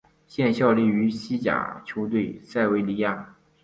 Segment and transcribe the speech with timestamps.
[0.25, 3.35] 现效力于西甲球队塞维利亚。